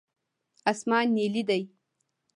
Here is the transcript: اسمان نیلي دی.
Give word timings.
اسمان 0.71 1.05
نیلي 1.15 1.41
دی. 1.49 1.61